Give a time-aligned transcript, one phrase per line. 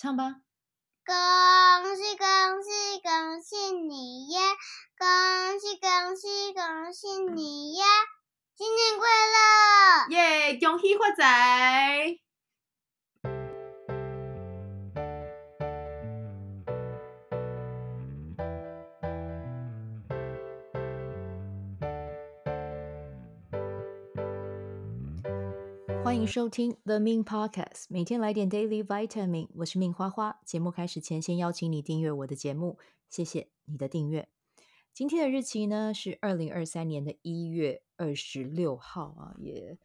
[0.00, 0.36] 唱吧。
[1.04, 2.26] 恭喜恭
[2.62, 4.40] 喜恭喜你呀！
[4.96, 7.84] 恭喜恭喜恭喜你呀！
[8.56, 10.08] 新年快乐！
[10.08, 10.58] 耶！
[10.58, 12.19] 恭喜发财！
[26.20, 29.48] 迎收听 The Min Podcast，每天来点 Daily Vitamin。
[29.54, 30.38] 我是花花。
[30.44, 32.78] 节目开始前，先邀请你订阅我的节目，
[33.08, 34.28] 谢谢你的订阅。
[34.92, 39.78] 今天的日期呢是二零二三年的一月二十六号啊，也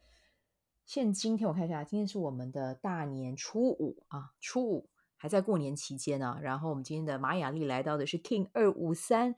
[0.84, 6.38] 现今天我看一下，今天是我们的大年初五啊，初五还在过年期间呢、啊。
[6.42, 9.34] 然后我们今天的玛雅历来到的是 King 二五三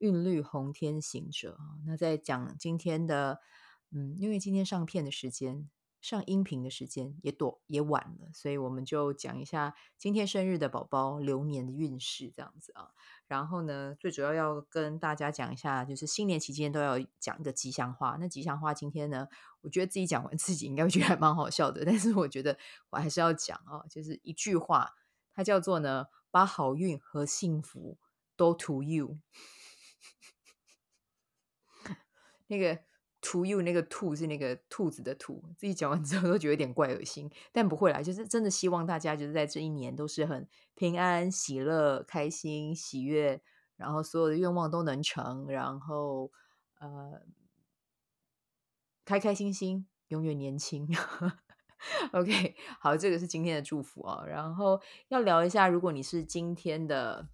[0.00, 1.80] 韵律红天行者啊。
[1.86, 3.40] 那在讲今天的，
[3.90, 5.70] 嗯，因为今天上片的时间。
[6.02, 12.90] 上音频的时间也多也晚了，所以我们就讲一下今天生日的宝宝流年的运势这样子啊。
[13.28, 18.16] 然后呢，最主要要跟大家讲一下，就是新年期间都要讲一个吉祥话。
[18.18, 19.28] 那吉祥话今天呢，
[19.60, 22.58] 我觉得自己讲完 自己应该会觉得还蛮好笑的，但是我觉得
[22.90, 24.96] 我还是要讲啊，就是一句话，
[25.32, 27.96] 它叫做呢，把好运和幸福
[28.36, 29.18] 都 to you。
[32.48, 32.82] 那个。
[33.32, 43.40] To you 那个兔是那个兔子的兔，自己讲完之后都觉得有点怪恶心，但不会啦，就是真的希望大家就是在这一年都是很平安、喜乐、开心、喜悦，
[43.76, 46.30] 然后所有的愿望都能成，然后
[46.78, 47.22] 呃
[49.06, 50.86] 开开心心，永远年轻。
[52.12, 57.28] OK，好，这个是今天的祝福啊，然后要聊一下，如果你是今天的。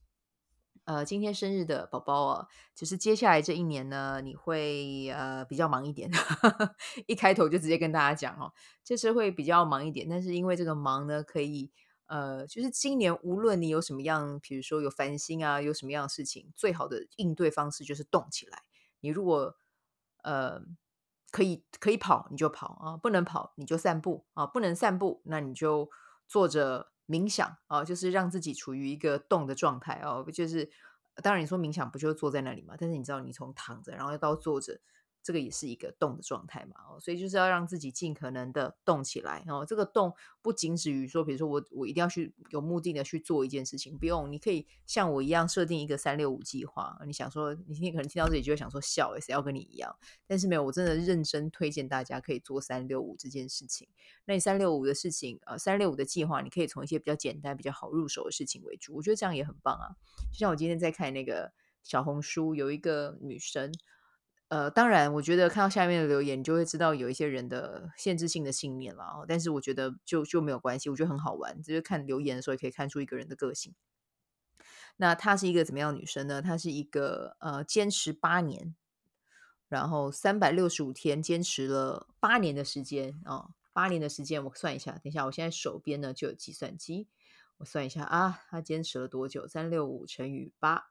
[0.89, 6.11] 呃，今天生日的宝宝啊，就是接下来这一年呢，你会呃比较忙一点。
[7.07, 8.51] 一开头就直接跟大家讲哦，
[8.83, 10.09] 就是会比较忙一点。
[10.09, 11.71] 但是因为这个忙呢，可以
[12.07, 18.63] 呃，就是今年无论你有什么样，比如说有烦心啊，有什么样的事情，最好的应对方式就是动起来。
[19.01, 19.57] 你如果
[20.23, 20.63] 呃
[21.31, 25.91] 可以可以跑，你就跑啊；不能跑，你就散步啊；不能散步，那你就
[26.27, 26.93] 坐着。
[27.09, 30.71] 冥想啊，就是让自己处于一个动的状态哦，就是
[31.23, 32.75] 当然你说冥想不就坐在那里嘛？
[32.79, 34.81] 但是你知道，你从躺着然后到坐着。
[35.23, 39.65] 这个也是一个动的状态嘛，哦，所以就是要让自己尽可能的动起来哦。
[39.67, 46.99] 这个动不仅止于说，比如说我我一定要去有目的的去做一件事情，不用，你可以像我一样设定一个三六五计划。
[47.07, 49.95] 你想说，你今天可能听到这里就会想说笑，谁要跟你一样？
[50.27, 53.87] 但是没有，我真的认真推荐大家可以做三六五这件事情。
[54.25, 58.95] 那你三六五的事情，呃，三六五的计划，你可以从一些比较简单、比较好入手的事情为主。
[58.95, 59.93] 我觉得这样也很棒啊。
[60.33, 61.53] 就像我今天在看那个
[61.83, 63.71] 小红书，有一个女生。
[64.49, 69.25] 呃，当然，我觉得看到下面的留言，你就会知道有一些人的限制性的信念了。
[69.29, 71.63] 但是我觉得就就没有关系，我觉得很好玩。
[71.63, 73.75] 就是看留言的时候，也可以看出一个人的个性。
[74.97, 76.41] 那她是一个怎么样的女生呢？
[76.41, 78.75] 她是一个呃，坚持八年，
[79.69, 84.93] 然后三百六十五天，坚持了八年的时间啊，哦，八年的时间，我算一下。
[84.93, 87.07] 等一下，我现在手边呢就有计算机，
[87.59, 89.47] 我算一下啊，她坚持了多久？
[89.47, 90.87] 三六五乘以八。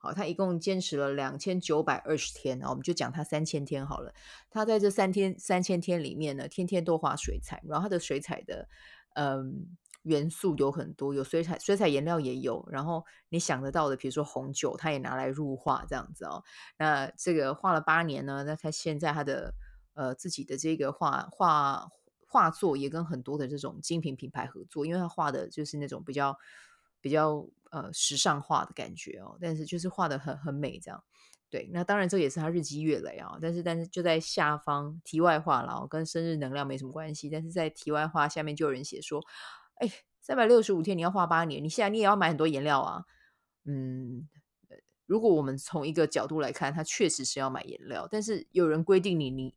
[0.00, 4.14] 好，他一共坚持了两千九百二十天，然后我们就讲他三千天好了。
[4.48, 8.68] 他在这三天三千天里面呢，天天都画水彩，然后他的水彩的
[9.14, 16.44] 嗯元素有很多，有水彩水彩颜料也有，然后你想得到的，比如说红酒，他也拿来入画这样子哦。
[16.78, 19.52] 那这个画了八年呢，那他现在他的
[19.94, 21.88] 呃自己的这个画画
[22.24, 26.38] 画作也跟很多的这种精品品牌合作，因为他画的就是那种比较。
[27.00, 31.02] 比较呃时尚化的感觉哦，但是就是画得很很美这样，
[31.50, 39.24] 对，那当然这也是他日积月累啊，但是但是就在下方题外话了，跟生日能量没什么关系，但是在题外话下面就有人写说，
[39.76, 39.90] 哎，
[40.20, 43.04] 三百六十五天你要画八年，你现在你也要买很多颜料啊，
[43.64, 44.28] 嗯，
[45.06, 49.54] 如果我们从一个角度来看，他确实是要买颜料，但是有人规定你你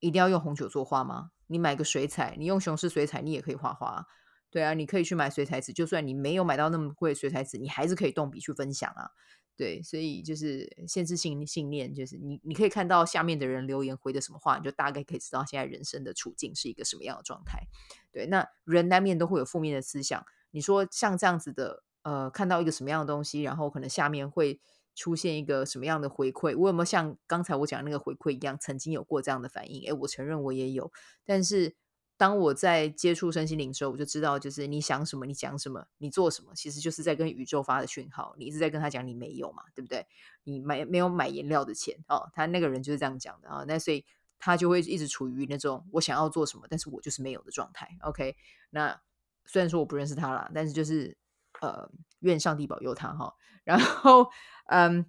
[0.00, 1.32] 一定要用红酒作画吗？
[1.46, 4.06] 你买个水彩，你用雄狮水彩，你也可以画画。
[4.54, 9.10] 对啊，你可以去买水彩纸，就算你没有买到那么贵的水彩纸，你还是可以动笔去分享啊。
[9.56, 17.66] 对，所以就是限制性信念，就是你你可以看到下面的人留言回的什么话，你就大概可以知道现在人生的处境是一个什么样的状态。
[18.12, 20.24] 对，那人难免都会有负面的思想。
[20.52, 24.60] 你说像这样子的，呃，看到一个什么样的东西，然后可能下面会
[24.94, 26.56] 出现一个什么样的回馈？
[26.56, 29.82] 我有没有像刚才我讲的那个回馈一样，曾经有过这样的反应？
[29.86, 30.92] 诶，我承认我也有，
[31.24, 31.74] 但是。
[32.16, 38.36] 当我在接触身心灵的时候，我就知道，就是你想什么，你讲什么，你做什么，其实就是在跟宇宙发的讯号。
[38.38, 40.06] 你一直在跟他讲，你没有嘛，对不对？
[40.44, 43.64] 你买没有买颜料的钱哦，他那个人就是这样讲的啊。
[43.66, 44.04] 那所以
[44.38, 47.88] 他就会一直处于那种我想要做什么，但是我就是没有的状态。
[48.02, 48.36] OK，
[48.70, 49.00] 那
[49.44, 51.16] 虽然说我不认识他啦，但是就是
[51.60, 51.90] 呃，
[52.20, 53.34] 愿上帝保佑他哈。
[53.64, 54.30] 然后
[54.66, 55.04] 嗯，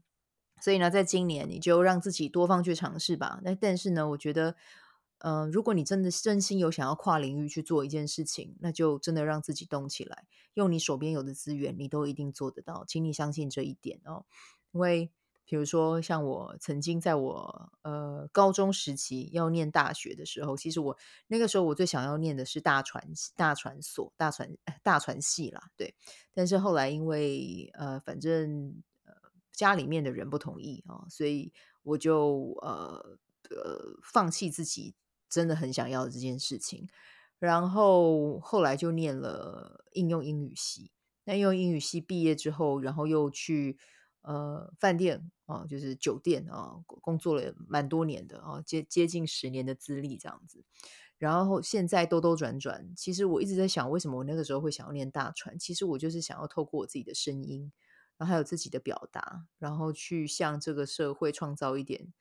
[0.59, 3.39] 所以呢，在今年你就让自己多方去尝试吧。
[3.43, 4.55] 那但是呢，我觉得。
[5.19, 14.25] 嗯、如果你真的真心有想要跨领域去做一件事情，那就真的让自己动起来，用你手边有的资源，你都一定做得到，请你相信这一点哦。
[14.71, 15.09] 因为
[15.45, 20.97] 比如说，像我曾经在我呃高中时期要念大学的时候，其实我
[21.27, 25.95] 那个时候我最想要念的是大传大传所大传大传系啦，对。
[26.33, 29.13] 但是后来因为呃反正呃
[29.51, 31.53] 家里面的人不同意啊、哦，所以
[31.83, 33.17] 我就呃
[33.49, 34.93] 呃放弃自己。
[35.35, 36.87] 真的很想要这件事情，
[37.39, 40.91] 然后后来就念了应用英语系。
[41.25, 43.77] 那应用英语系毕业之后，然后又去
[44.21, 50.63] 呃饭店啊，就是酒店啊，工作了蛮多年的啊，接接近十年的资历这样子。
[51.17, 55.59] 然后现在兜兜转转，其实我一直在想，为什么我那个时候会想要念大传？
[55.59, 57.73] 其实我就是想要透过我自己的声音，
[58.17, 62.13] 然后还有自己的表达，然后去向这个社会创造一点。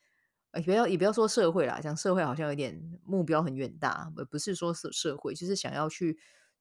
[0.57, 6.19] 也不要也不要说社会啦，讲社会好像有点目标很远大，而不是说社社会，就是想要去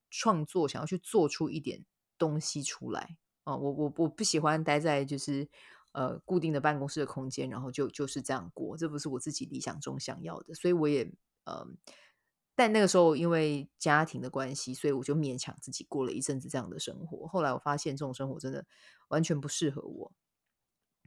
[0.10, 1.86] 创作，想要去做出一点
[2.18, 3.56] 东西出来啊！
[3.56, 5.48] 我我我不喜欢待在就是
[5.92, 11.12] 呃固定的办公室的空间，然后就就是这样过，这不是我自己理想中想要的，所以我也
[11.46, 11.68] 呃，
[12.56, 17.28] 但那个时候因为家庭的关系，所以我就勉强自己过了一阵子这样的生活。
[17.28, 18.66] 后来我发现这种生活真的
[19.10, 20.12] 完全不适合我。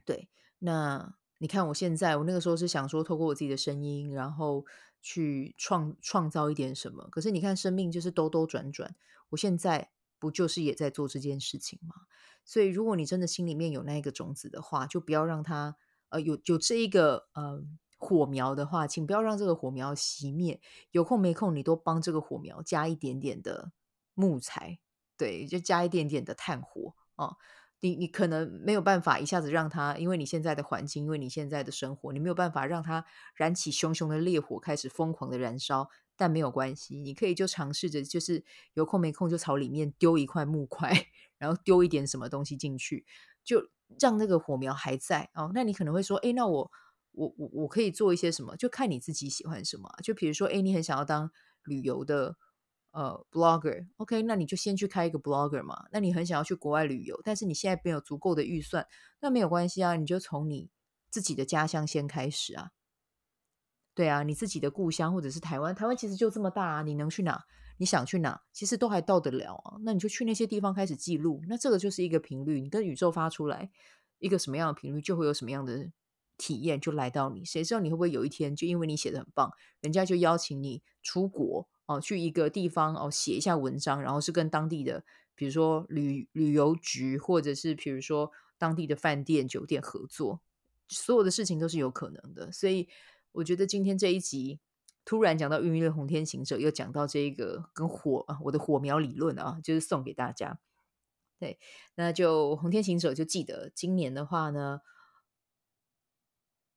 [0.05, 0.29] 对，
[0.59, 1.15] 那。
[1.39, 4.65] 你看，我现在，我那个时候是想说，透过我自己的声音，然后
[5.01, 7.07] 去创创造一点什么。
[7.11, 8.95] 可是你看，生命就是兜兜转转，
[9.29, 11.93] 我现在不就是也在做这件事情吗？
[12.43, 15.75] 所以，如果你真的心里面有那一个种子的话，就不要让它
[16.09, 17.61] 呃有有这一个呃
[17.97, 20.59] 火苗的话，请不要让这个火苗熄灭。
[20.91, 23.73] 有空没空，你都帮这个火苗加一点点的
[24.15, 24.79] 木材，
[25.17, 27.35] 对，就加一点点的炭火啊。
[27.81, 35.89] 你你可能没有办法一下子让它，因为你现在的环境，因为你现在的生活，你没有办法让它燃起熊熊的烈火，开始疯狂的燃烧。
[36.19, 38.43] 但没有关系，你可以就尝试着，就是
[38.73, 40.91] 有空没空就朝里面丢一块木块，
[41.37, 43.05] 然后丢一点什么东西进去，
[43.43, 43.69] 就
[43.99, 45.51] 让那个火苗还在哦。
[45.53, 46.71] 那你可能会说，诶，那我
[47.11, 48.55] 我我我可以做一些什么？
[48.57, 49.87] 就看你自己喜欢什么。
[50.03, 51.29] 就比如说，诶，你很想要当
[51.65, 52.35] 旅游的。
[52.91, 55.85] 呃，blogger，OK，那你就先去开一个 blogger 嘛。
[55.91, 58.87] 那你很想要去国外旅游，但是你现在没有足够的预算，
[59.19, 60.71] 那没有关系啊，你就从你
[61.09, 62.71] 自己的家乡先开始啊。
[63.93, 67.45] 对啊，你自己的故乡或者是台湾，台湾其实就这么大啊，你能去哪？
[67.77, 68.41] 你想去哪？
[68.51, 69.77] 其实都还到得了啊。
[69.83, 73.69] 那你就去那些地方开始记录，那这个就是一个频率，你跟宇宙发出来
[74.17, 75.91] 一个什么样的频率，就会有什么样的
[76.37, 77.45] 体验就来到你。
[77.45, 79.51] 谁知道你会不会有一天，就因为你写得很棒，
[79.81, 81.67] 人家就邀请你出国。
[81.87, 85.03] 哦，去一个地方哦，写一下文章，然后是跟当地的，
[85.33, 90.41] 比如说旅旅游局，或者是比如说当地的饭店、酒店合作，
[90.87, 92.51] 所有的事情都是有可能的。
[92.51, 92.87] 所以
[93.31, 94.59] 我觉得今天这一集
[95.05, 100.59] 突然讲到韵律的红天行者，又讲到这个跟火啊，我的火苗理论啊，就是送给大家。
[101.39, 101.57] 对，
[101.95, 104.81] 那就红天行者就记得今年的话呢，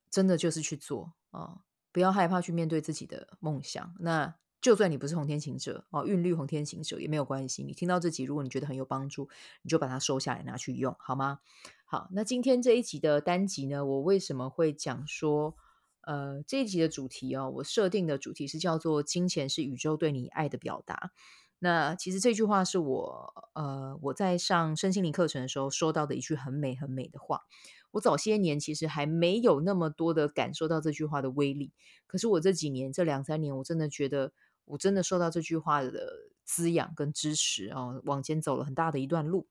[0.09, 3.95] 真的就是去做啊，不要害怕去面对自己的梦想。
[3.99, 7.63] 那就算你不是红天行者哦，韵律红天行者也没有关系。
[7.63, 9.31] 你听到这集，如果你觉得很有帮助，
[9.63, 11.41] 你就把它收下来拿去用，好吗？
[11.87, 15.57] 好，那今天这一集的单集呢，我为什么会讲说，
[16.03, 21.11] 呃，这一集的主题哦，我设定的主题是叫做“金钱是宇宙对你爱的表达”。
[21.59, 27.43] 那其实这句话是我呃我在上身心灵课程的时候收到的一句很美很美的话。
[27.91, 31.73] 我早些年其实还没有那么多的感受到这句话的威力，
[32.07, 34.33] 可是我这几年这两三年，我真的觉得。
[34.71, 39.47] 我真的受到这句话的滋养跟支持啊，往前走了很大的一段路。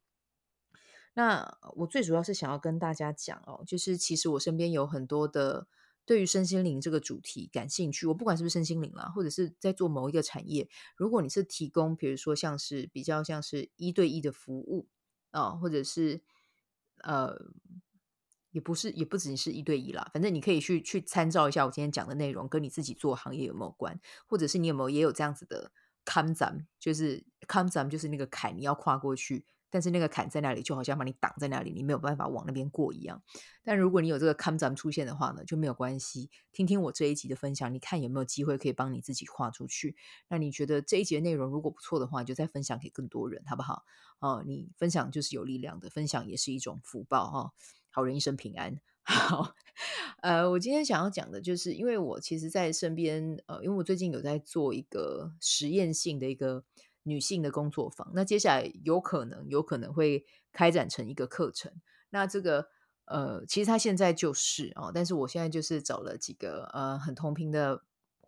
[1.13, 5.67] 那我最主要是想要跟大家讲哦，就是其实我身边有很多的
[6.05, 14.87] 对于身心灵这个主题感兴趣，我不管是不是身心灵啦，或者是在做某一个产业，如果你是提供，比如说像是比较像是一对一的服务
[15.31, 16.21] 啊，或者是
[17.03, 17.51] 呃。
[18.59, 20.09] 也不是，也不仅是一对一啦。
[20.13, 23.97] 反正你可以去去参照一下我今天讲的内容，跟你自己做行业有没有关，
[24.27, 25.71] 或者是你有没有也有这样子的
[26.03, 33.23] 坎站，就是坎站就是那个坎，你要跨过去，但是那个坎在那里，就好像把你挡在那里，你没有办法往那边过一样。
[33.63, 36.29] 但如果你有这个坎站出现的话呢，就没有关系。
[36.51, 39.95] 听听我这一集的分享，你看有没有机会可以帮你自己跨出去。
[40.27, 43.85] 那你觉得这一集的内容如果不错的话，就再分享给更多人，好不好？
[44.19, 47.53] 哦，你分享就是有力量的，分享也是一种福报哈。
[47.89, 48.79] 好人一生平安。
[49.09, 49.55] 好，
[50.21, 56.63] 呃，我今天想要讲的就是，因为我其实，在身边，呃，因为我最近有在做一个实验性的一个
[57.03, 58.11] 女性的工作坊。
[58.13, 61.71] 那接下来有可能有可能会开展成一个课程。
[62.11, 62.67] 那这个
[63.05, 67.83] 呃，其实他现在就是哦，但是我现在就是找了几个呃很同频的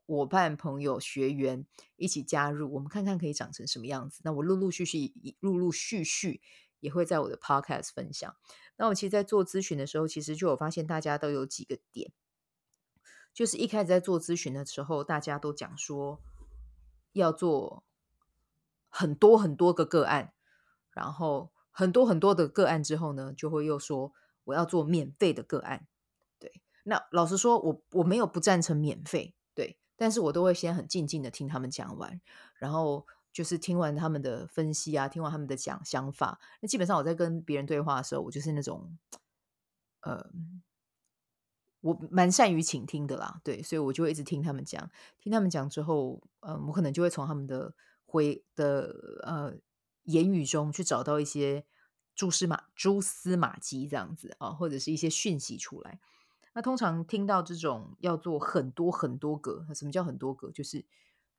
[0.07, 4.21] 伙伴、朋友、学员一起加入，我们看看可以长成什么样子。
[4.23, 6.41] 那我陆陆续续、陆陆续续
[6.81, 8.35] 也会在我的 podcast 分享。
[8.75, 12.11] 那我其实，在做咨询的时候，其实就有发现大家都有几个点。
[13.33, 16.19] 就是一开始在做咨询的时候，大家都讲说
[17.13, 17.83] 要做
[18.89, 20.33] 很多很多个个案，
[20.89, 24.11] 然后很多很多的个案之后呢，就会又说
[24.43, 25.87] 我要做免费的个案。
[26.39, 32.19] 对，那老实说，我我没有不赞成免费，对，但是我都会先很静静的听他们讲完，
[32.55, 36.39] 然后就是听完他们的分析啊，听完他们的讲想法。
[36.61, 38.97] 那基本上我在跟别人对话的时候，我就是那种，
[40.01, 40.31] 呃。
[41.83, 47.73] 我蛮善于倾听的啦，对，所以我就会一直听他们讲，听他们讲之后，嗯，我可能就会从他们的
[48.05, 49.55] 回的呃
[50.03, 51.65] 言语中去找到一些
[52.13, 55.99] 蛛丝马蛛丝马迹这样子啊，或者是一些讯息出来。
[56.53, 60.51] 那通常听到这种要做很多很多个，什么叫很多个？
[60.51, 60.85] 就是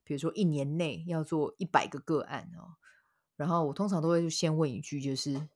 [0.05, 2.77] 比如说一年内要做一百个个案哦，
[3.37, 5.49] 然后我通常都会先问一句，就是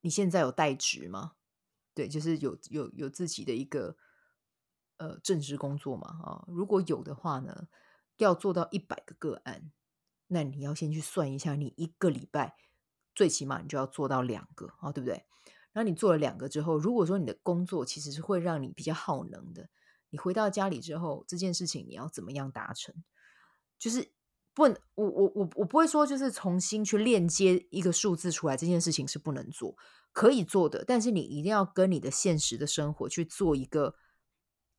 [0.00, 1.32] 你现在有代职吗？
[1.94, 3.96] 对，就是有有有自己的一个
[4.96, 7.68] 呃正职工作嘛啊，如果有的话呢，
[8.16, 9.72] 要做到一百个个案，
[10.28, 12.56] 那你要先去算一下，你一个礼拜
[13.14, 15.26] 最起码你就要做到两个啊，对不对？
[15.72, 19.68] 然后你做了两个之后，如果说你的工作其实是会让你比较耗能的，
[20.10, 22.94] 你回到家里之后，这件事情你要怎么样达成？
[23.78, 24.12] 就是
[24.52, 29.76] 不，我我我我不会说就是重新去链接一个数字出来，这件事情是不能做。
[30.12, 33.94] 可以做的，但是你一定要跟你的现实的生活去做一个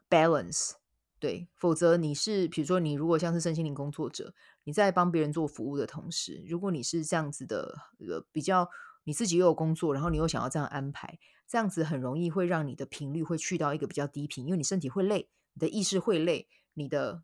[0.10, 0.74] balance，
[1.20, 4.34] 对，否则你是，比如说你如果像是身心灵工作者，
[4.66, 8.70] 你在帮别人做服务的同时，如果你是这样子的，呃，比较
[9.06, 11.18] 你自己又有工作，然后你又想要这样安排，
[11.52, 17.24] 这样子很容易会让你的频率会去到一个比较低频，因为你身体会累，你的意识会累，你的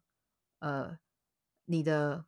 [0.60, 1.00] 呃，
[1.64, 2.26] 你的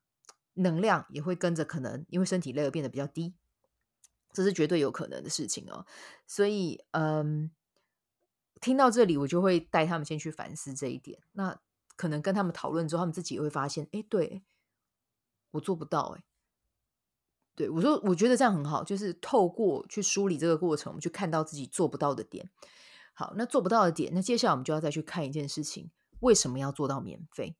[0.53, 3.34] 能量也会跟着可能因为身体累而变得比较低。
[4.32, 5.86] 这是绝对有可能的事情哦，
[6.25, 7.51] 所以嗯，
[8.62, 11.20] 听到这里，我就会带他们先去反思这一点。
[11.34, 11.60] 那
[11.98, 14.41] 可能跟他们讨论之后，他们自己也会发现，哎，对，
[15.51, 16.24] 我做不到，哎，
[17.60, 22.50] 对，我说，我觉得这样很好，就是透过去梳理这个过程，我们去看到自己做不到的点。
[23.13, 27.58] 好，那做不到的点，那接下来我们就要再去看一件事情，为什么要做到免费？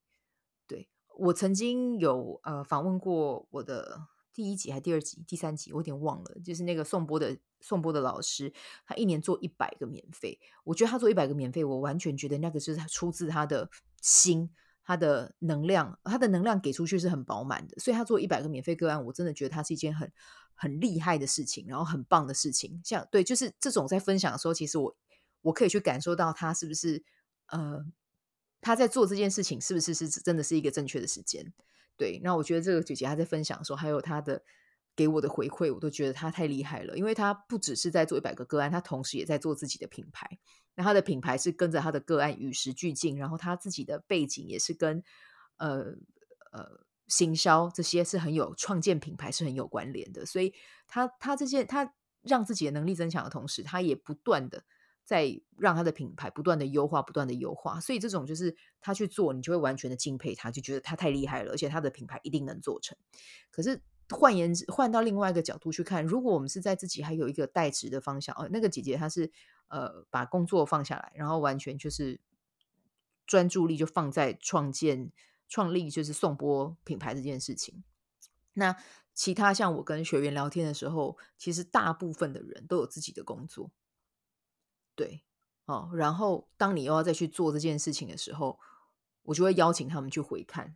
[0.66, 0.88] 对，
[1.18, 4.08] 我曾经有呃访问过我的。
[4.32, 5.22] 第一集还是第二集？
[5.28, 6.38] 第三集我有点忘了。
[6.46, 8.54] 就是那个颂钵的颂钵的老师，
[8.86, 10.40] 他一年做一百个免费。
[10.64, 13.70] 我觉得他做一百个免费，我完全觉得那个是出自他的
[14.02, 14.50] 心，
[14.90, 17.78] 他的能量，他的能量给出去是很饱满的。
[17.78, 20.12] 所以他做一百个免费个案，我真的觉得他是一件很
[20.56, 22.82] 很厉害的事情，然后很棒的事情。
[22.84, 24.98] 像对，就是这种在分享的时候，其实我
[25.44, 27.04] 我可以去感受到他是不是
[27.50, 27.86] 呃
[28.62, 31.54] 他在做这件事情是不是是真的是一个正确的时间。
[31.96, 34.42] 对，那我觉得这个姐姐她在分享的时候，还有她的
[35.00, 36.98] 给我的回馈，我都觉得他太厉害了。
[36.98, 40.28] 因为他不只是在做一百个个案，他同时也在做自己的品牌。
[40.76, 45.02] 那他的品牌是跟着他的个案与时俱进，然后他自己的背景也是跟
[45.56, 45.96] 呃
[46.52, 50.26] 呃行销这些是很有创建品牌是很有关联的。
[50.26, 50.54] 所以
[50.86, 54.66] 他他这些他让自己的能力增强的同时，他也不断的。
[55.06, 62.96] 在让他的品牌不断的优化，不断的优化，所以这种就是他去做，你就会完全的敬佩他，就觉得他太厉害了，而且他的品牌一定能做成。
[63.50, 69.32] 可是换言之，换到另外一个角度去看，如果我们是在自己还有一个代职的方向，哦，那个姐姐她是
[69.68, 72.20] 呃把工作放下来，然后完全就是
[73.28, 75.12] 专注力就放在创建、
[75.48, 77.84] 创立就是颂播品牌这件事情。
[78.54, 78.76] 那
[79.14, 83.70] 其他像我跟学员聊天的时候，其实大部分的人都有自己的工作。
[84.96, 85.24] 对，
[85.66, 88.60] 哦，然后当你又要再去做这件事情的时候，
[89.24, 90.76] 我就会邀请他们去回看，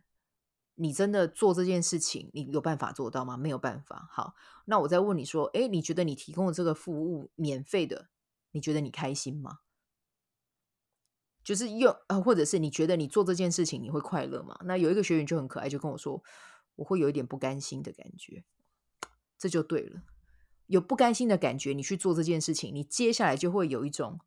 [0.76, 3.36] 你真的做这件事情，你有办法做到吗？
[3.36, 4.08] 没有办法。
[4.10, 8.08] 好，那我再问你说，诶，你觉得你提供的这个服务免费的，
[8.50, 9.60] 你觉得你开心吗？
[11.44, 14.58] 就是用，呃，或者是你觉得你做这件事情你会快乐吗？
[14.64, 16.22] 那有一个学员就很可爱，就跟我说，
[16.76, 18.44] 我会有一点不甘心的感觉，
[19.38, 20.02] 这就对了。
[20.66, 24.18] 有不甘心的感觉，你去做这件事情，你接下来就会有一种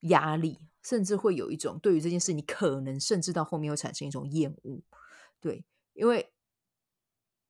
[0.00, 4.82] 压力，甚至会有一种对于这件事，你可能甚至到后面会产生一种厌恶。
[5.38, 6.30] 对，因为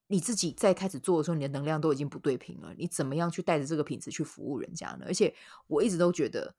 [0.07, 5.05] 你自己在开始做的时候，你的能量都已经不对频了，你怎么样去带着这个品质去服务人家呢？
[5.07, 5.35] 而且
[5.67, 6.55] 我一直都觉得，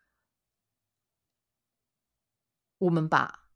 [2.77, 3.47] 我们把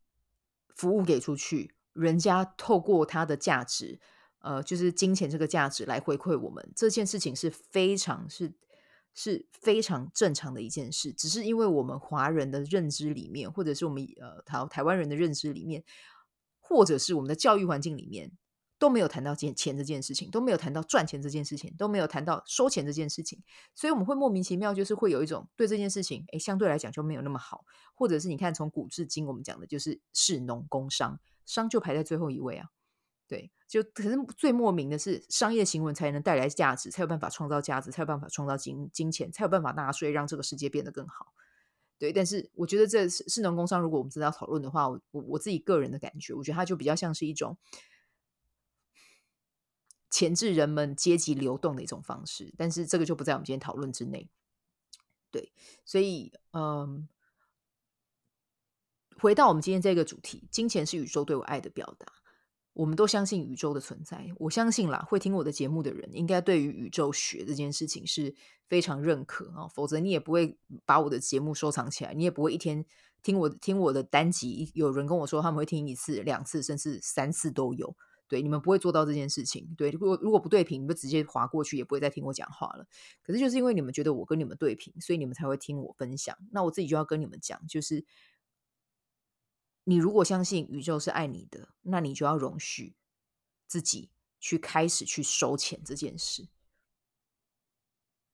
[0.75, 3.99] 服务给出去，人家透过他的价值，
[4.39, 8.53] 呃，就是金钱这个价值来回馈我们，这件事情是非常是
[9.13, 11.11] 是非常正常的一件事。
[11.11, 15.83] 只是因为我们华人的认知里面，或者是我们呃台台湾人的认知里面，
[16.61, 18.31] 或者是我们的教育环境里面。
[18.79, 23.39] 都没有谈到钱钱这件事情，都没有谈到赚钱这件事情，都没有谈到收钱这件事情，
[23.75, 27.63] 所以我们会莫名其妙，就是会有一种对这件事情，诶，相对来讲就没有那么好，
[27.93, 32.69] 或者是你看从古至今我们讲的就是士农工商，商就排在最后一位啊，
[33.27, 41.27] 对，就可是最莫名的是商业行为才能带来价值，才有办法创造价值，才有办法创造金金钱，才有办法纳税，让这个世界变得更好，
[42.01, 42.11] 对。
[42.11, 47.57] 但是我觉得这士士农工商，如果我们真的要讨论的话，我我自己个人的感觉，我觉得它就比较像是一种。
[50.13, 54.29] 钳制人们阶级流动的一种方式，但是这个就不在我们今天讨论之内。
[55.31, 55.53] 对，
[55.85, 57.07] 所以，嗯，
[59.17, 62.20] 回到我们今天这个主题，金钱是宇宙对我爱的表达。
[62.73, 68.33] 我们都相信宇宙的存在，我相信啦，会听我的节目的人，应该对于宇宙学这件事情是
[68.67, 72.85] 非常认可啊，否则你也不会把我的节目收藏起来，你也不会一天
[73.21, 74.71] 听我听我的单集。
[74.73, 77.95] 有人跟我说他们会听一次、两次，甚至三次都有。
[78.29, 79.75] 对，你们不会做到这件事情。
[79.77, 82.87] 对，如果如果不对频，你们直接划过去，也不会再听我讲话了。
[83.21, 86.33] 可是就是因为你们觉得我跟你们对频，所以你们才会听我分享。
[86.49, 88.05] 那我自己就要跟你们讲，就是
[89.83, 92.95] 你如果相信宇宙是爱你的，那你就要容许
[93.67, 96.47] 自己去开始去收钱这件事。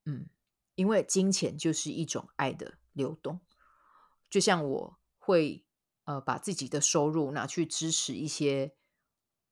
[0.05, 0.27] 嗯，
[0.75, 3.39] 因为金钱就是一种爱的流动，
[4.29, 5.65] 就像我会
[6.05, 8.73] 呃把自己的收入拿去支持一些。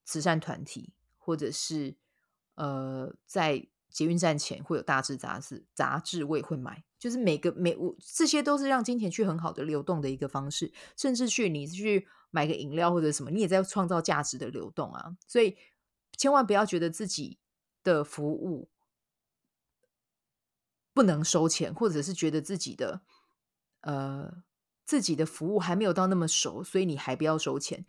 [0.07, 1.97] 慈善团体，或者是
[2.53, 6.85] 呃，在捷运站前会有大志杂志，杂志我也会买。
[7.05, 10.73] 就是每个每我这些都是让金钱去很好的流动的一个方式。
[10.97, 15.15] 甚至去你去买个饮料或者什么，你也在创造价值的流动啊。
[15.27, 15.55] 所以
[16.17, 17.37] 千万不要觉得自己
[17.83, 18.71] 的服务
[20.95, 23.01] 不能收钱，或者是觉得自己的
[23.81, 24.41] 呃
[24.83, 27.85] 自己的服务还没有到那么熟，所以你还不要收钱。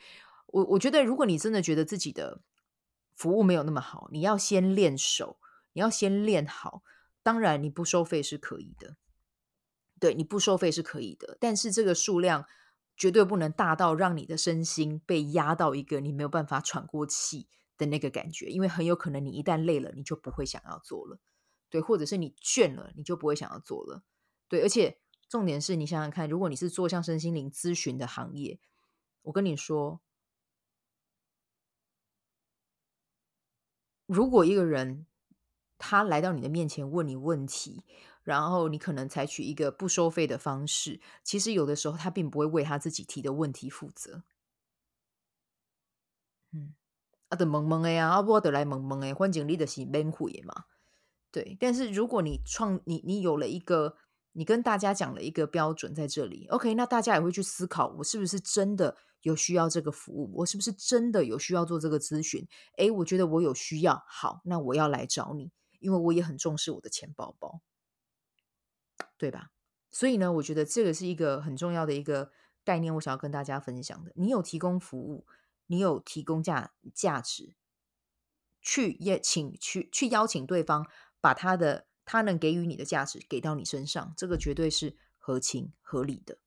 [0.49, 2.43] 我我觉得，如果你真的觉得自己的
[3.14, 5.38] 服务没有那么好，你要先练手，
[5.73, 6.83] 你要先练好。
[7.23, 8.97] 当然，你不收费是可以的，
[9.99, 12.47] 对，你不收费是可以的，但是这个数量
[12.97, 21.19] 绝对不能大到让你的身心被压到一个你没有办法喘过气的那个感觉，因为很有可能你一旦累了，你就不会想要做了，
[21.69, 24.03] 对，或者是你倦了，你就不会想要做了，
[24.49, 28.61] 对，而且重点是你想想看，如果你是做像身心灵咨询的行业，
[29.23, 30.01] 我跟你说。
[34.07, 35.05] 如果一个人
[35.79, 37.83] 他来到你的面前问你问题，
[38.27, 44.25] 然后你可能采取一个不收费的方式，其实有的时候他并不会为他自己提的问题负责。
[46.51, 46.75] 嗯，
[47.29, 50.65] 啊，得萌萌的呀，啊，不得来懵懵的，反正你的是免费嘛。
[51.31, 53.97] 对，但是如果你创你你有了一个。
[54.39, 60.31] 你跟大家讲了一个标准在这里，OK，那大家也会去思考，我是不是真的有需要这个服务？
[60.35, 62.47] 我是不是真的有需要做这个咨询？
[62.77, 67.62] 诶，我觉得我有需要，好，那我要来找你，因为我也很重视我的钱包包，
[69.17, 69.51] 对吧？
[69.91, 72.33] 所以呢，我觉得这个是一个很重要的一个
[72.65, 74.13] 概念，我想要跟大家分享的。
[74.17, 75.27] 你有提供服务，
[75.67, 77.55] 你有提供价价值，
[78.61, 80.87] 去邀请去去邀请对方
[81.21, 81.87] 把他的。
[82.09, 86.39] 他能给予你的价值给到你身上，这个绝对是合情合理的。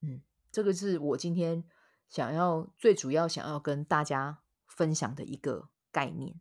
[0.00, 1.62] 嗯，这个是我今天
[2.08, 6.40] 想要最主要想要跟大家分享的一个概念。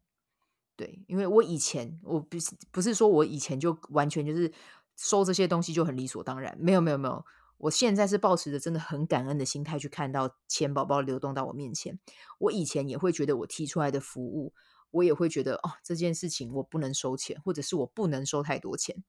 [0.76, 4.52] 对，因为我以前我不是不是说我以前就完全就是
[4.96, 7.26] 收这些东西就很理所当然，没有没有没有，
[7.58, 12.00] 我现在是抱持着真的很感恩的心态去看到钱宝宝流动到我面前。
[12.40, 14.54] 我以前也会觉得我提出来的服务。
[14.92, 19.04] 我也会觉得哦，这件事情我不能收钱，或者是我不能收太多钱。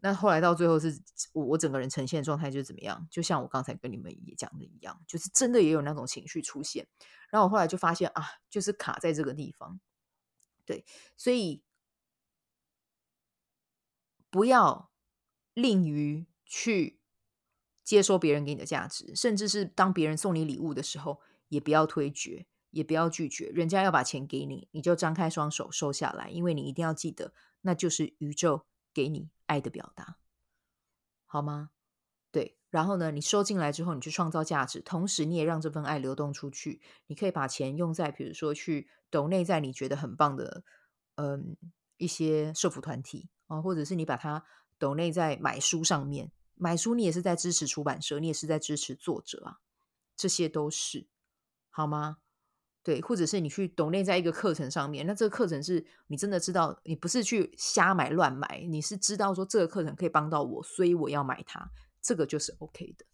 [0.00, 1.00] 那后来到最后是
[1.32, 3.06] 我我整个人呈现状态就是怎么样？
[3.08, 6.88] 就像我刚才跟你们也讲的一样，就是真的也有那种情绪出现。
[7.30, 9.78] 然后我后来就发现啊，就是卡在这个地方。
[10.64, 10.84] 对，
[11.16, 11.62] 所以
[14.30, 14.90] 不要
[15.54, 17.00] 吝于去
[17.82, 22.46] 接收别人给你的价值，甚至是当别人送你礼物的时候，也不要推却。
[22.72, 30.18] 也不要拒绝，人家要把钱给你，你就张开双手收下来，因为你一定要记得，那就是宇宙给你爱的表达，
[31.26, 31.70] 好吗？
[32.30, 36.80] 对，然后呢，你收进来之后，你去创造价值，同时你也让这份爱流动出去。
[37.08, 40.62] 你可以把钱用在，比如说去抖内在你觉得很棒的，
[41.16, 41.56] 嗯，
[41.96, 44.44] 一些社福团体啊，或者是你把它
[44.78, 49.58] 抖内在买书上面，买书你也是在支持出版社，你也是在支持作者啊。
[50.16, 51.08] 这些都是
[51.70, 52.18] 好吗？
[52.82, 63.06] 对，或者是你去抖内在一个课程上面，那这个课程是你真的知道，你不是去瞎买乱买，你是知道说这个课程可以帮到我，所以我要买它，这个就是 OK 的。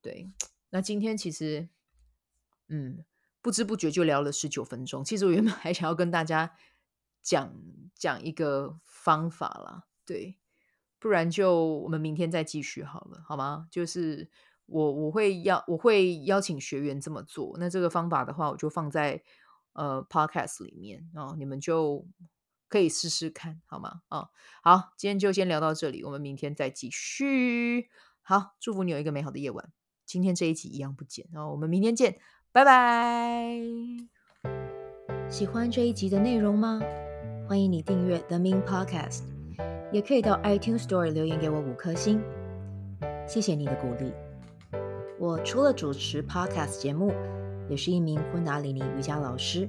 [0.00, 0.30] 对，
[0.70, 1.68] 那今天其实，
[2.68, 3.04] 嗯，
[3.40, 5.04] 不知不觉就聊了十九分钟。
[5.04, 6.56] 其实我原本 还想要跟大家
[7.22, 7.54] 讲
[7.94, 10.38] 讲一个方法啦，对，
[10.98, 13.68] 不然就我们明天再继续好了，好吗？
[13.70, 14.30] 就是。
[14.66, 19.22] 我我会邀我会邀请学员这么做，那这个方法的话，我就放在
[19.74, 22.06] 呃 podcast 里面，然后你们就
[22.68, 24.00] 可以试试看，好吗？
[24.08, 24.28] 啊，
[24.62, 27.88] 好，今天就先聊到这里，我们明天再继续。
[28.22, 29.70] 好，祝福你有一个美好的夜晚。
[30.06, 32.18] 今天这一集一样不剪，然后我们明天见，
[32.52, 33.58] 拜拜。
[35.28, 36.80] 喜欢这一集的内容吗？
[37.48, 39.24] 欢迎你订阅 The Min Podcast，
[39.92, 42.22] 也可以到 iTunes Store 留言给我五颗星，
[43.26, 44.12] 谢谢你的鼓励。
[45.18, 47.12] 我除了主持 Podcast 节目，
[47.68, 49.68] 也是一名昆达里尼瑜伽老师。